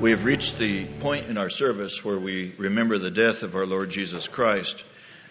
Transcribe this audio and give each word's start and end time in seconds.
We 0.00 0.12
have 0.12 0.24
reached 0.24 0.56
the 0.56 0.86
point 1.00 1.28
in 1.28 1.36
our 1.36 1.50
service 1.50 2.02
where 2.02 2.18
we 2.18 2.54
remember 2.56 2.96
the 2.96 3.10
death 3.10 3.42
of 3.42 3.54
our 3.54 3.66
Lord 3.66 3.90
Jesus 3.90 4.28
Christ, 4.28 4.86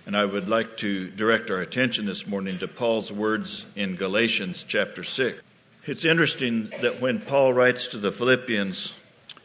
and 0.05 0.15
I 0.15 0.25
would 0.25 0.47
like 0.47 0.77
to 0.77 1.09
direct 1.09 1.49
our 1.49 1.59
attention 1.59 2.05
this 2.05 2.27
morning 2.27 2.59
to 2.59 2.67
Paul's 2.67 3.11
words 3.11 3.65
in 3.75 3.95
Galatians 3.95 4.63
chapter 4.63 5.03
6. 5.03 5.41
It's 5.87 6.05
interesting 6.05 6.71
that 6.81 7.01
when 7.01 7.19
Paul 7.19 7.51
writes 7.51 7.87
to 7.87 7.97
the 7.97 8.11
Philippians, 8.11 8.95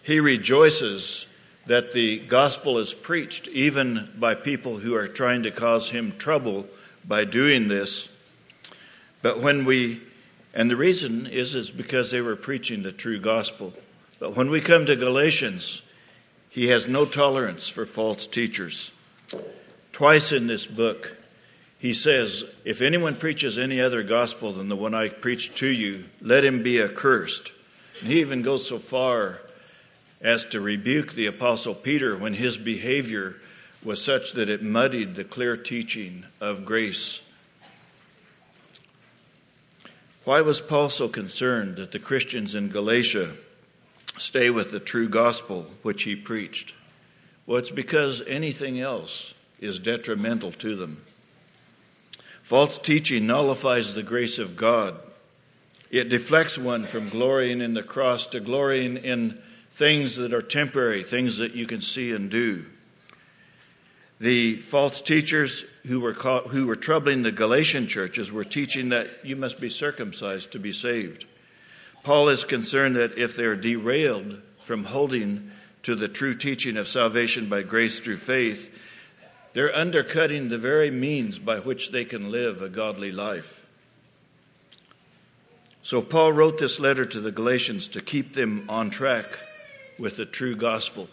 he 0.03 0.21
rejoices 0.21 1.27
that 1.65 1.95
the 1.95 2.19
gospel 2.19 2.77
is 2.77 2.93
preached 2.93 3.49
even 3.49 4.11
by 4.19 4.35
people 4.35 4.77
who 4.77 4.95
are 4.95 5.09
trying 5.09 5.45
to 5.45 5.51
cause 5.51 5.88
him 5.88 6.13
trouble 6.19 6.67
by 7.03 7.25
doing 7.25 7.69
this. 7.69 8.15
But 9.22 9.41
when 9.41 9.65
we, 9.65 10.03
and 10.53 10.69
the 10.69 10.77
reason 10.77 11.27
is, 11.27 11.54
is 11.54 11.71
because 11.71 12.11
they 12.11 12.21
were 12.21 12.37
preaching 12.37 12.83
the 12.83 12.93
true 12.93 13.19
gospel. 13.19 13.72
But 14.19 14.37
when 14.37 14.51
we 14.51 14.60
come 14.60 14.87
to 14.87 14.96
Galatians, 14.96 15.83
he 16.48 16.69
has 16.69 16.88
no 16.88 17.05
tolerance 17.05 17.69
for 17.69 17.84
false 17.84 18.27
teachers. 18.27 18.93
Twice 19.93 20.33
in 20.33 20.47
this 20.47 20.66
book, 20.66 21.16
he 21.79 21.95
says, 21.95 22.45
If 22.65 22.80
anyone 22.80 23.16
preaches 23.16 23.59
any 23.59 23.80
other 23.80 24.03
gospel 24.03 24.53
than 24.53 24.69
the 24.69 24.77
one 24.77 24.95
I 24.95 25.09
preached 25.09 25.56
to 25.59 25.66
you, 25.66 26.05
let 26.20 26.45
him 26.45 26.62
be 26.62 26.80
accursed. 26.80 27.53
And 28.01 28.11
he 28.11 28.20
even 28.20 28.42
goes 28.42 28.66
so 28.66 28.79
far 28.79 29.41
as 30.20 30.45
to 30.47 30.61
rebuke 30.61 31.12
the 31.12 31.27
Apostle 31.27 31.75
Peter 31.75 32.17
when 32.17 32.34
his 32.34 32.56
behavior 32.56 33.37
was 33.83 34.03
such 34.03 34.33
that 34.33 34.48
it 34.48 34.62
muddied 34.62 35.15
the 35.15 35.25
clear 35.25 35.56
teaching 35.56 36.25
of 36.41 36.65
grace. 36.65 37.20
Why 40.25 40.41
was 40.41 40.61
Paul 40.61 40.89
so 40.89 41.09
concerned 41.09 41.77
that 41.77 41.92
the 41.92 41.98
Christians 41.98 42.55
in 42.55 42.70
Galatia 42.70 43.33
stay 44.17 44.51
with 44.51 44.71
the 44.71 44.81
true 44.81 45.09
gospel 45.09 45.67
which 45.83 46.05
he 46.05 46.17
preached? 46.17 46.75
Well, 47.47 47.59
it's 47.59 47.71
because 47.71 48.23
anything 48.27 48.81
else 48.81 49.34
is 49.61 49.79
detrimental 49.79 50.53
to 50.53 50.77
them. 50.77 51.05
False 52.43 52.79
teaching 52.79 53.27
nullifies 53.27 53.95
the 53.95 54.03
grace 54.03 54.39
of 54.39 54.56
God. 54.56 54.97
It 55.91 56.09
deflects 56.09 56.59
one 56.59 56.87
from 56.87 57.09
glorying 57.09 57.61
in 57.61 57.75
the 57.75 57.83
cross 57.83 58.27
to 58.29 58.41
glorying 58.41 58.97
in 58.97 59.39
things 59.73 60.17
that 60.17 60.34
are 60.34 60.43
temporary, 60.43 61.05
things 61.05 61.39
that 61.39 61.55
you 61.55 61.67
can 61.67 61.81
see 61.81 62.12
and 62.12 62.31
do. 62.31 62.67
The 64.21 64.56
false 64.56 65.03
teachers 65.03 65.65
who 65.87 66.01
were, 66.01 66.15
caught, 66.15 66.49
who 66.49 66.67
were 66.67 66.77
troubling 66.77 67.23
the 67.23 67.33
Galatian 67.33 67.87
churches 67.89 68.31
were 68.31 68.45
teaching 68.45 68.91
that 68.91 69.09
you 69.25 69.37
must 69.37 69.61
be 69.61 69.69
circumcised 69.69 70.53
to 70.53 70.59
be 70.59 70.73
saved. 70.73 71.27
Paul 72.05 72.28
is 72.28 72.44
concerned 72.44 72.97
that 72.97 73.16
if 73.16 73.34
they're 73.34 73.56
derailed 73.56 74.41
from 74.60 74.84
holding 74.84 75.50
to 75.83 75.94
the 75.94 76.06
true 76.06 76.34
teaching 76.34 76.77
of 76.77 76.86
salvation 76.86 77.48
by 77.48 77.62
grace 77.62 77.98
through 77.98 78.19
faith, 78.19 78.70
they're 79.55 79.74
undercutting 79.74 80.48
the 80.48 80.58
very 80.58 80.91
means 80.91 81.38
by 81.38 81.60
which 81.60 81.92
they 81.92 82.05
can 82.05 82.30
live 82.30 82.60
a 82.60 82.69
godly 82.69 83.10
life. 83.10 83.66
So, 85.80 86.02
Paul 86.02 86.32
wrote 86.32 86.58
this 86.58 86.78
letter 86.78 87.05
to 87.06 87.20
the 87.20 87.32
Galatians 87.32 87.88
to 87.88 88.00
keep 88.00 88.34
them 88.34 88.66
on 88.69 88.91
track 88.91 89.27
with 89.98 90.16
the 90.16 90.27
true 90.27 90.56
gospel. 90.56 91.08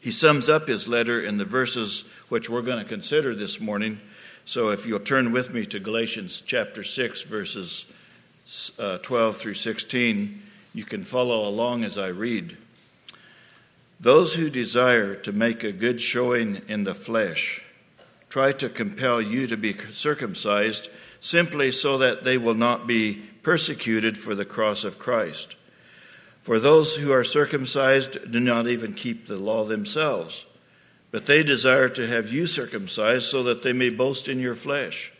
He 0.00 0.10
sums 0.10 0.48
up 0.48 0.68
his 0.68 0.88
letter 0.88 1.20
in 1.20 1.38
the 1.38 1.44
verses 1.44 2.10
which 2.28 2.50
we're 2.50 2.62
going 2.62 2.82
to 2.82 2.88
consider 2.88 3.34
this 3.34 3.60
morning. 3.60 4.00
So, 4.44 4.70
if 4.70 4.84
you'll 4.86 5.00
turn 5.00 5.32
with 5.32 5.52
me 5.52 5.64
to 5.66 5.78
Galatians 5.78 6.42
chapter 6.44 6.82
6, 6.82 7.22
verses 7.22 7.86
uh, 8.78 8.98
12 8.98 9.36
through 9.36 9.54
16, 9.54 10.42
you 10.74 10.84
can 10.84 11.04
follow 11.04 11.48
along 11.48 11.84
as 11.84 11.98
I 11.98 12.08
read. 12.08 12.56
Those 14.00 14.34
who 14.34 14.50
desire 14.50 15.14
to 15.14 15.32
make 15.32 15.62
a 15.62 15.72
good 15.72 16.00
showing 16.00 16.62
in 16.68 16.84
the 16.84 16.94
flesh 16.94 17.64
try 18.28 18.50
to 18.50 18.68
compel 18.68 19.20
you 19.20 19.46
to 19.46 19.56
be 19.56 19.76
circumcised 19.92 20.88
simply 21.20 21.70
so 21.70 21.98
that 21.98 22.24
they 22.24 22.36
will 22.36 22.54
not 22.54 22.86
be 22.86 23.22
persecuted 23.42 24.18
for 24.18 24.34
the 24.34 24.44
cross 24.44 24.84
of 24.84 24.98
Christ. 24.98 25.56
For 26.40 26.58
those 26.58 26.96
who 26.96 27.12
are 27.12 27.22
circumcised 27.22 28.32
do 28.32 28.40
not 28.40 28.66
even 28.66 28.94
keep 28.94 29.26
the 29.26 29.36
law 29.36 29.64
themselves, 29.64 30.46
but 31.12 31.26
they 31.26 31.44
desire 31.44 31.88
to 31.90 32.08
have 32.08 32.32
you 32.32 32.46
circumcised 32.46 33.26
so 33.26 33.44
that 33.44 33.62
they 33.62 33.72
may 33.72 33.90
boast 33.90 34.28
in 34.28 34.40
your 34.40 34.56
flesh. 34.56 35.12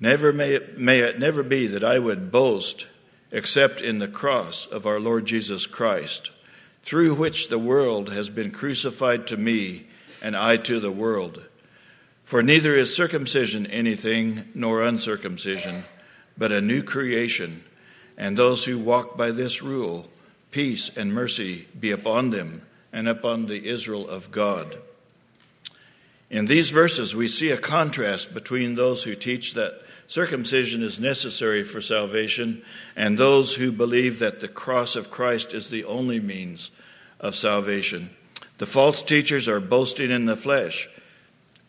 Never 0.00 0.32
may 0.32 0.54
it, 0.54 0.78
may 0.78 1.00
it 1.00 1.18
never 1.18 1.42
be 1.42 1.66
that 1.68 1.84
I 1.84 1.98
would 1.98 2.30
boast 2.30 2.86
except 3.30 3.80
in 3.80 3.98
the 3.98 4.08
cross 4.08 4.66
of 4.66 4.86
our 4.86 5.00
Lord 5.00 5.26
Jesus 5.26 5.66
Christ, 5.66 6.30
through 6.82 7.14
which 7.14 7.48
the 7.48 7.58
world 7.58 8.10
has 8.10 8.28
been 8.28 8.50
crucified 8.50 9.26
to 9.26 9.36
me 9.36 9.86
and 10.22 10.36
I 10.36 10.56
to 10.58 10.80
the 10.80 10.92
world. 10.92 11.42
For 12.22 12.42
neither 12.42 12.74
is 12.74 12.94
circumcision 12.94 13.66
anything 13.66 14.44
nor 14.54 14.82
uncircumcision, 14.82 15.84
but 16.36 16.52
a 16.52 16.60
new 16.60 16.82
creation, 16.82 17.64
and 18.16 18.36
those 18.36 18.64
who 18.64 18.78
walk 18.78 19.16
by 19.16 19.30
this 19.30 19.62
rule, 19.62 20.08
peace 20.50 20.90
and 20.96 21.12
mercy 21.12 21.66
be 21.78 21.90
upon 21.90 22.30
them 22.30 22.62
and 22.92 23.08
upon 23.08 23.46
the 23.46 23.66
Israel 23.66 24.08
of 24.08 24.30
God. 24.30 24.76
In 26.30 26.46
these 26.46 26.70
verses, 26.70 27.16
we 27.16 27.28
see 27.28 27.50
a 27.50 27.56
contrast 27.56 28.34
between 28.34 28.74
those 28.74 29.04
who 29.04 29.14
teach 29.14 29.54
that 29.54 29.80
circumcision 30.08 30.82
is 30.82 30.98
necessary 30.98 31.62
for 31.62 31.80
salvation, 31.80 32.62
and 32.96 33.16
those 33.16 33.54
who 33.54 33.70
believe 33.70 34.18
that 34.18 34.40
the 34.40 34.48
cross 34.48 34.96
of 34.96 35.10
Christ 35.10 35.54
is 35.54 35.70
the 35.70 35.84
only 35.84 36.18
means 36.18 36.70
of 37.20 37.36
salvation. 37.36 38.10
The 38.56 38.66
false 38.66 39.02
teachers 39.02 39.48
are 39.48 39.60
boasting 39.60 40.10
in 40.10 40.24
the 40.24 40.34
flesh. 40.34 40.88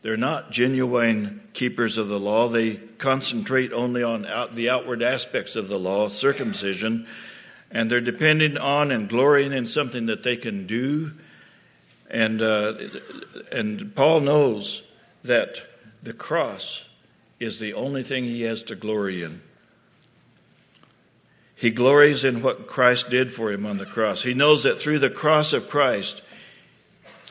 They're 0.02 0.18
not 0.18 0.52
genuine 0.52 1.42
keepers 1.54 1.98
of 1.98 2.08
the 2.08 2.20
law. 2.20 2.48
They 2.48 2.78
concentrate 2.98 3.74
only 3.74 4.02
on 4.02 4.26
out, 4.26 4.56
the 4.56 4.70
outward 4.70 5.04
aspects 5.04 5.56
of 5.56 5.68
the 5.68 5.78
law, 5.78 6.08
circumcision, 6.08 7.06
and 7.70 7.92
they're 7.92 8.02
depending 8.02 8.58
on 8.58 8.92
and 8.92 9.10
glorying 9.10 9.52
in 9.52 9.68
something 9.68 10.08
that 10.08 10.24
they 10.24 10.38
can 10.38 10.66
do. 10.66 11.12
And, 12.10 12.42
uh, 12.42 12.74
and 13.52 13.94
Paul 13.96 14.22
knows 14.22 14.90
that 15.24 15.62
the 16.02 16.14
cross 16.14 16.89
is 17.40 17.60
the 17.60 17.74
only 17.74 18.04
thing 18.04 18.26
he 18.26 18.42
has 18.44 18.64
to 18.64 18.76
glory 18.76 19.24
in. 19.24 19.42
He 21.56 21.72
glories 21.72 22.24
in 22.24 22.42
what 22.42 22.68
Christ 22.68 23.10
did 23.10 23.34
for 23.34 23.52
him 23.52 23.66
on 23.66 23.78
the 23.78 23.86
cross. 23.86 24.24
He 24.24 24.34
knows 24.34 24.64
that 24.64 24.80
through 24.80 25.00
the 25.00 25.10
cross 25.10 25.52
of 25.52 25.70
Christ, 25.70 26.22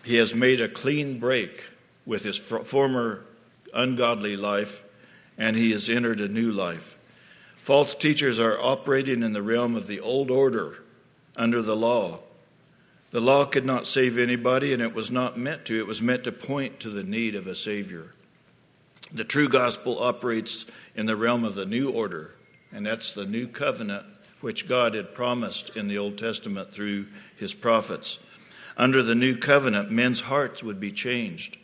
he 0.05 0.17
has 0.17 0.35
made 0.35 0.61
a 0.61 0.69
clean 0.69 1.19
break 1.19 1.65
with 2.05 2.25
his 2.25 2.37
former 2.37 3.25
ungodly 3.73 4.37
life, 4.37 4.83
and 5.37 5.57
he 5.57 5.73
has 5.73 5.89
entered 5.89 6.21
a 6.21 6.29
new 6.29 6.53
life. 6.53 6.99
False 7.57 7.95
teachers 7.95 8.39
are 8.39 8.61
operating 8.61 9.23
in 9.23 9.33
the 9.33 9.43
realm 9.43 9.77
of 9.77 9.87
the 9.87 10.01
old 10.01 10.31
order 10.31 10.79
under 11.37 11.63
the 11.63 11.77
law. 11.77 12.21
The 13.11 13.21
law 13.21 13.47
could 13.47 13.65
not 13.65 13.87
save 13.87 14.19
anybody, 14.19 14.73
and 14.73 14.83
it 14.83 14.95
was 14.95 15.11
not 15.11 15.39
meant 15.39 15.65
to. 15.67 15.79
It 15.79 15.87
was 15.87 16.03
meant 16.03 16.25
to 16.25 16.33
point 16.33 16.81
to 16.81 16.91
the 16.91 17.03
need 17.03 17.35
of 17.35 17.47
a 17.47 17.55
Savior. 17.55 18.11
The 19.13 19.25
true 19.25 19.49
gospel 19.49 20.03
operates 20.03 20.67
in 20.95 21.07
the 21.07 21.17
realm 21.17 21.45
of 21.45 21.55
the 21.55 21.65
new 21.65 21.91
order, 21.91 22.35
and 22.73 22.85
that's 22.85 23.13
the 23.13 23.25
new 23.25 23.49
covenant 23.49 24.05
which 24.41 24.69
God 24.69 24.95
had 24.95 25.15
promised 25.15 25.75
in 25.77 25.89
the 25.89 25.99
Old 25.99 26.19
Testament 26.19 26.73
through 26.73 27.07
his 27.37 27.55
prophets. 27.55 28.19
Under 28.77 29.03
the 29.03 29.15
new 29.15 29.37
covenant, 29.37 29.91
men's 29.91 30.21
hearts 30.21 30.63
would 30.63 30.79
be 30.79 30.93
changed, 30.93 31.57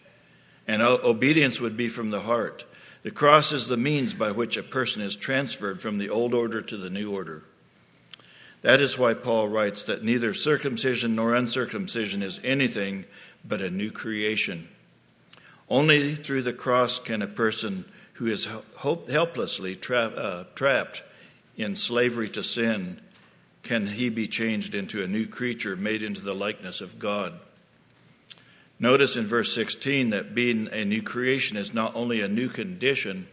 and 0.66 0.82
obedience 0.82 1.60
would 1.60 1.76
be 1.76 1.88
from 1.88 2.10
the 2.10 2.22
heart. 2.22 2.64
The 3.02 3.10
cross 3.10 3.52
is 3.52 3.68
the 3.68 3.76
means 3.76 4.14
by 4.14 4.32
which 4.32 4.56
a 4.56 4.62
person 4.62 5.02
is 5.02 5.14
transferred 5.14 5.82
from 5.82 5.98
the 5.98 6.08
old 6.08 6.32
order 6.32 6.62
to 6.62 6.76
the 6.76 6.90
new 6.90 7.12
order. 7.12 7.44
That 8.62 8.80
is 8.80 8.98
why 8.98 9.12
Paul 9.12 9.50
writes 9.50 9.84
that 9.84 10.02
neither 10.02 10.32
circumcision 10.32 11.14
nor 11.14 11.34
uncircumcision 11.34 12.22
is 12.22 12.40
anything 12.42 13.04
but 13.44 13.60
a 13.60 13.68
new 13.68 13.90
creation. 13.90 14.68
Only 15.68 16.14
through 16.14 16.42
the 16.42 16.52
cross 16.52 16.98
can 16.98 17.22
a 17.22 17.26
person 17.26 17.84
who 18.14 18.26
is 18.26 18.48
helplessly 18.78 19.76
tra- 19.76 20.06
uh, 20.08 20.44
trapped 20.54 21.02
in 21.56 21.76
slavery 21.76 22.28
to 22.30 22.42
sin 22.42 23.00
can 23.62 23.86
he 23.86 24.10
be 24.10 24.28
changed 24.28 24.74
into 24.74 25.02
a 25.02 25.08
new 25.08 25.26
creature 25.26 25.74
made 25.74 26.02
into 26.02 26.20
the 26.20 26.34
likeness 26.34 26.80
of 26.80 26.98
God. 26.98 27.40
Notice 28.78 29.16
in 29.16 29.24
verse 29.24 29.54
16 29.54 30.10
that 30.10 30.34
being 30.34 30.68
a 30.70 30.84
new 30.84 31.00
creation 31.00 31.56
is 31.56 31.72
not 31.72 31.96
only 31.96 32.20
a 32.20 32.28
new 32.28 32.48
condition, 32.48 33.26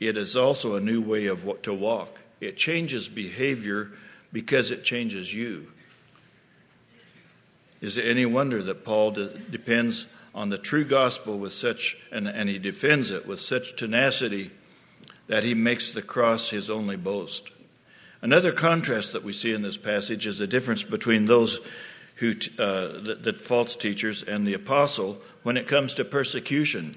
it 0.00 0.16
is 0.16 0.36
also 0.36 0.74
a 0.74 0.80
new 0.80 1.00
way 1.00 1.26
of 1.26 1.62
to 1.62 1.72
walk. 1.72 2.18
It 2.40 2.56
changes 2.56 3.08
behavior 3.08 3.92
because 4.32 4.72
it 4.72 4.82
changes 4.82 5.32
you. 5.32 5.68
Is 7.80 7.98
it 7.98 8.06
any 8.06 8.26
wonder 8.26 8.62
that 8.62 8.84
Paul 8.84 9.12
de- 9.12 9.38
depends 9.38 10.06
on 10.34 10.48
the 10.48 10.58
true 10.58 10.84
gospel 10.84 11.38
with 11.38 11.52
such, 11.52 11.98
and, 12.10 12.26
and 12.26 12.48
he 12.48 12.58
defends 12.58 13.10
it 13.10 13.26
with 13.26 13.40
such 13.40 13.76
tenacity 13.76 14.50
that 15.26 15.44
he 15.44 15.54
makes 15.54 15.92
the 15.92 16.02
cross 16.02 16.50
his 16.50 16.70
only 16.70 16.96
boast. 16.96 17.50
Another 18.22 18.52
contrast 18.52 19.12
that 19.12 19.24
we 19.24 19.32
see 19.32 19.52
in 19.52 19.62
this 19.62 19.76
passage 19.76 20.26
is 20.26 20.38
the 20.38 20.46
difference 20.46 20.82
between 20.82 21.26
those 21.26 21.60
who, 22.16 22.34
uh, 22.58 23.00
the, 23.00 23.18
the 23.20 23.32
false 23.32 23.74
teachers 23.74 24.22
and 24.22 24.46
the 24.46 24.54
apostle 24.54 25.18
when 25.42 25.56
it 25.56 25.66
comes 25.66 25.94
to 25.94 26.04
persecution. 26.04 26.96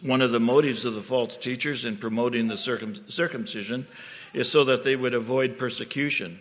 One 0.00 0.20
of 0.20 0.32
the 0.32 0.40
motives 0.40 0.84
of 0.84 0.94
the 0.94 1.02
false 1.02 1.36
teachers 1.36 1.84
in 1.84 1.96
promoting 1.96 2.48
the 2.48 2.56
circum- 2.56 3.08
circumcision 3.08 3.86
is 4.34 4.50
so 4.50 4.64
that 4.64 4.82
they 4.82 4.96
would 4.96 5.14
avoid 5.14 5.56
persecution. 5.56 6.40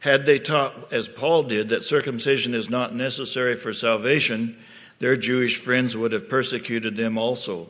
Had 0.00 0.24
they 0.24 0.38
taught, 0.38 0.92
as 0.92 1.06
Paul 1.06 1.44
did, 1.44 1.68
that 1.68 1.84
circumcision 1.84 2.54
is 2.54 2.70
not 2.70 2.94
necessary 2.94 3.56
for 3.56 3.72
salvation, 3.72 4.56
their 4.98 5.16
Jewish 5.16 5.58
friends 5.58 5.96
would 5.96 6.12
have 6.12 6.28
persecuted 6.28 6.96
them 6.96 7.18
also. 7.18 7.68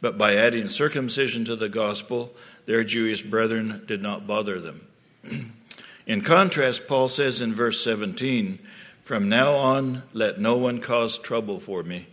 But 0.00 0.18
by 0.18 0.34
adding 0.34 0.68
circumcision 0.68 1.44
to 1.44 1.56
the 1.56 1.68
gospel, 1.68 2.34
their 2.66 2.82
Jewish 2.82 3.22
brethren 3.22 3.84
did 3.86 4.02
not 4.02 4.26
bother 4.26 4.60
them. 4.60 4.86
in 6.06 6.22
contrast, 6.22 6.88
Paul 6.88 7.08
says 7.08 7.40
in 7.40 7.54
verse 7.54 7.82
17, 7.84 8.58
From 9.02 9.28
now 9.28 9.54
on, 9.54 10.02
let 10.12 10.40
no 10.40 10.56
one 10.56 10.80
cause 10.80 11.18
trouble 11.18 11.60
for 11.60 11.84
me, 11.84 12.08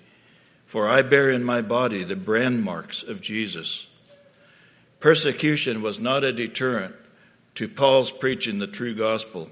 for 0.66 0.88
I 0.88 1.02
bear 1.02 1.32
in 1.32 1.44
my 1.44 1.62
body 1.62 2.04
the 2.04 2.16
brand 2.16 2.64
marks 2.64 3.02
of 3.02 3.22
Jesus. 3.22 3.88
Persecution 5.00 5.82
was 5.82 6.00
not 6.00 6.24
a 6.24 6.34
deterrent 6.34 6.94
to 7.56 7.68
Paul's 7.68 8.12
preaching 8.12 8.60
the 8.60 8.68
true 8.68 8.94
gospel. 8.94 9.50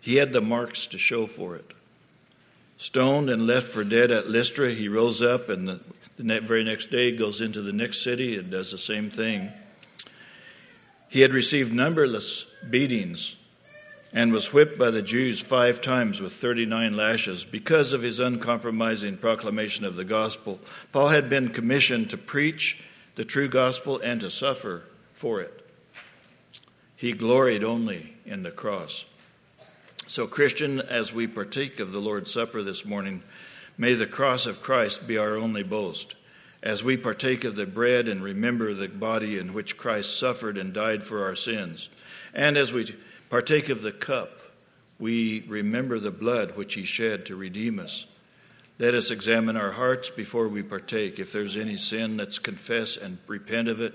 He 0.00 0.16
had 0.16 0.32
the 0.32 0.40
marks 0.40 0.86
to 0.88 0.98
show 0.98 1.26
for 1.26 1.56
it. 1.56 1.72
Stoned 2.80 3.28
and 3.28 3.46
left 3.46 3.68
for 3.68 3.84
dead 3.84 4.10
at 4.10 4.30
Lystra, 4.30 4.72
he 4.72 4.88
rose 4.88 5.20
up 5.20 5.50
and 5.50 5.68
the, 5.68 5.80
the 6.16 6.40
very 6.40 6.64
next 6.64 6.86
day 6.86 7.14
goes 7.14 7.42
into 7.42 7.60
the 7.60 7.74
next 7.74 8.02
city 8.02 8.38
and 8.38 8.50
does 8.50 8.70
the 8.70 8.78
same 8.78 9.10
thing. 9.10 9.52
He 11.06 11.20
had 11.20 11.34
received 11.34 11.74
numberless 11.74 12.46
beatings 12.70 13.36
and 14.14 14.32
was 14.32 14.54
whipped 14.54 14.78
by 14.78 14.90
the 14.90 15.02
Jews 15.02 15.42
five 15.42 15.82
times 15.82 16.22
with 16.22 16.32
39 16.32 16.96
lashes 16.96 17.44
because 17.44 17.92
of 17.92 18.00
his 18.00 18.18
uncompromising 18.18 19.18
proclamation 19.18 19.84
of 19.84 19.96
the 19.96 20.04
gospel. 20.04 20.58
Paul 20.90 21.08
had 21.08 21.28
been 21.28 21.50
commissioned 21.50 22.08
to 22.08 22.16
preach 22.16 22.82
the 23.14 23.24
true 23.24 23.50
gospel 23.50 24.00
and 24.02 24.22
to 24.22 24.30
suffer 24.30 24.84
for 25.12 25.42
it. 25.42 25.68
He 26.96 27.12
gloried 27.12 27.62
only 27.62 28.16
in 28.24 28.42
the 28.42 28.50
cross. 28.50 29.04
So, 30.10 30.26
Christian, 30.26 30.80
as 30.80 31.12
we 31.12 31.28
partake 31.28 31.78
of 31.78 31.92
the 31.92 32.00
Lord's 32.00 32.32
Supper 32.32 32.64
this 32.64 32.84
morning, 32.84 33.22
may 33.78 33.94
the 33.94 34.08
cross 34.08 34.44
of 34.44 34.60
Christ 34.60 35.06
be 35.06 35.16
our 35.16 35.36
only 35.36 35.62
boast 35.62 36.16
as 36.64 36.82
we 36.82 36.96
partake 36.96 37.44
of 37.44 37.54
the 37.54 37.64
bread 37.64 38.08
and 38.08 38.20
remember 38.20 38.74
the 38.74 38.88
body 38.88 39.38
in 39.38 39.52
which 39.52 39.76
Christ 39.76 40.18
suffered 40.18 40.58
and 40.58 40.72
died 40.72 41.04
for 41.04 41.22
our 41.22 41.36
sins. 41.36 41.90
And 42.34 42.56
as 42.56 42.72
we 42.72 42.92
partake 43.28 43.68
of 43.68 43.82
the 43.82 43.92
cup, 43.92 44.40
we 44.98 45.44
remember 45.46 46.00
the 46.00 46.10
blood 46.10 46.56
which 46.56 46.74
he 46.74 46.82
shed 46.82 47.24
to 47.26 47.36
redeem 47.36 47.78
us. 47.78 48.06
Let 48.80 48.94
us 48.94 49.12
examine 49.12 49.56
our 49.56 49.70
hearts 49.70 50.10
before 50.10 50.48
we 50.48 50.64
partake. 50.64 51.20
If 51.20 51.30
there's 51.30 51.56
any 51.56 51.76
sin, 51.76 52.16
let's 52.16 52.40
confess 52.40 52.96
and 52.96 53.18
repent 53.28 53.68
of 53.68 53.80
it. 53.80 53.94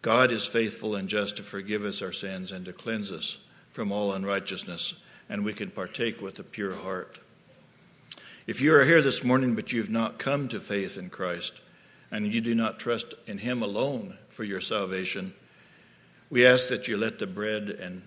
God 0.00 0.32
is 0.32 0.46
faithful 0.46 0.94
and 0.94 1.10
just 1.10 1.36
to 1.36 1.42
forgive 1.42 1.84
us 1.84 2.00
our 2.00 2.14
sins 2.14 2.52
and 2.52 2.64
to 2.64 2.72
cleanse 2.72 3.12
us 3.12 3.36
from 3.74 3.90
all 3.90 4.12
unrighteousness, 4.12 4.94
and 5.28 5.44
we 5.44 5.52
can 5.52 5.68
partake 5.68 6.22
with 6.22 6.38
a 6.38 6.44
pure 6.44 6.76
heart. 6.76 7.18
If 8.46 8.60
you 8.60 8.72
are 8.72 8.84
here 8.84 9.02
this 9.02 9.24
morning 9.24 9.56
but 9.56 9.72
you've 9.72 9.90
not 9.90 10.20
come 10.20 10.46
to 10.48 10.60
faith 10.60 10.96
in 10.96 11.10
Christ 11.10 11.60
and 12.08 12.32
you 12.32 12.40
do 12.40 12.54
not 12.54 12.78
trust 12.78 13.14
in 13.26 13.38
Him 13.38 13.62
alone 13.62 14.16
for 14.28 14.44
your 14.44 14.60
salvation, 14.60 15.34
we 16.30 16.46
ask 16.46 16.68
that 16.68 16.86
you 16.86 16.96
let 16.96 17.18
the 17.18 17.26
bread 17.26 17.68
and, 17.68 18.02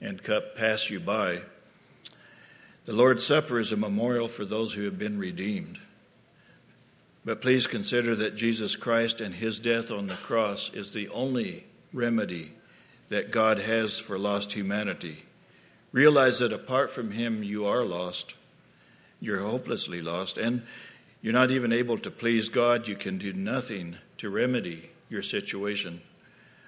and 0.00 0.22
cup 0.22 0.54
pass 0.54 0.90
you 0.90 1.00
by. 1.00 1.40
The 2.84 2.92
Lord's 2.92 3.26
Supper 3.26 3.58
is 3.58 3.72
a 3.72 3.76
memorial 3.76 4.28
for 4.28 4.44
those 4.44 4.74
who 4.74 4.84
have 4.84 4.98
been 4.98 5.18
redeemed. 5.18 5.80
But 7.24 7.42
please 7.42 7.66
consider 7.66 8.14
that 8.14 8.36
Jesus 8.36 8.76
Christ 8.76 9.20
and 9.20 9.34
His 9.34 9.58
death 9.58 9.90
on 9.90 10.06
the 10.06 10.14
cross 10.14 10.72
is 10.72 10.92
the 10.92 11.08
only 11.08 11.66
remedy 11.92 12.52
that 13.10 13.30
God 13.30 13.60
has 13.60 13.98
for 13.98 14.18
lost 14.18 14.52
humanity. 14.52 15.24
Realize 15.92 16.38
that 16.38 16.52
apart 16.52 16.90
from 16.90 17.10
Him, 17.10 17.42
you 17.42 17.66
are 17.66 17.84
lost 17.84 18.34
you're 19.20 19.40
hopelessly 19.40 20.00
lost, 20.00 20.38
and 20.38 20.62
you're 21.20 21.34
not 21.34 21.50
even 21.50 21.72
able 21.72 21.98
to 21.98 22.10
please 22.10 22.48
God. 22.48 22.88
You 22.88 22.96
can 22.96 23.18
do 23.18 23.32
nothing 23.32 23.96
to 24.18 24.30
remedy 24.30 24.90
your 25.10 25.22
situation. 25.22 26.00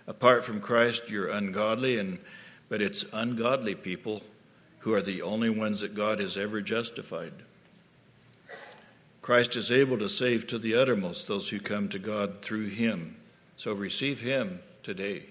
Apart 0.06 0.44
from 0.44 0.60
Christ, 0.60 1.08
you're 1.08 1.30
ungodly, 1.30 1.98
and 1.98 2.18
but 2.68 2.82
it's 2.82 3.04
ungodly 3.12 3.74
people 3.74 4.22
who 4.80 4.92
are 4.92 5.02
the 5.02 5.22
only 5.22 5.50
ones 5.50 5.80
that 5.80 5.94
God 5.94 6.20
has 6.20 6.36
ever 6.36 6.60
justified. 6.60 7.32
Christ 9.20 9.56
is 9.56 9.70
able 9.70 9.98
to 9.98 10.08
save 10.08 10.46
to 10.48 10.58
the 10.58 10.74
uttermost 10.74 11.28
those 11.28 11.50
who 11.50 11.60
come 11.60 11.88
to 11.88 11.98
God 11.98 12.42
through 12.42 12.68
him. 12.68 13.16
So 13.56 13.72
receive 13.72 14.20
him 14.20 14.60
today. 14.82 15.26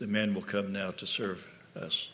The 0.00 0.06
men 0.06 0.34
will 0.34 0.40
come 0.40 0.72
now 0.72 0.92
to 0.92 1.06
serve 1.06 1.46
us. 1.76 2.10